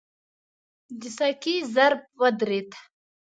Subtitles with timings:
[0.99, 2.71] د سکې ضرب ودرېد.